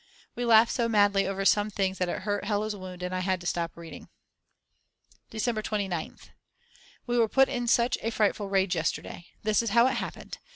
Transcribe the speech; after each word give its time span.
We 0.35 0.45
laughed 0.45 0.71
so 0.71 0.89
madly 0.89 1.27
over 1.27 1.45
some 1.45 1.69
things 1.69 1.99
that 1.99 2.09
it 2.09 2.23
hurt 2.23 2.45
Hella's 2.45 2.75
wound 2.75 3.03
and 3.03 3.13
I 3.13 3.19
had 3.19 3.39
to 3.41 3.45
stop 3.45 3.77
reading. 3.77 4.09
December 5.29 5.61
29th. 5.61 6.29
We 7.05 7.19
were 7.19 7.27
put 7.29 7.49
in 7.49 7.67
such 7.67 7.99
a 8.01 8.09
frightful 8.09 8.49
rage 8.49 8.73
yesterday. 8.73 9.27
This 9.43 9.61
is 9.61 9.69
how 9.69 9.85
it 9.85 9.93
happened. 9.97 10.39